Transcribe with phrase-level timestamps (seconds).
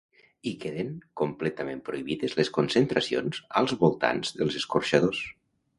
[0.51, 0.89] I queden
[1.21, 5.27] completament prohibides les concentracions als voltants dels escorxadors.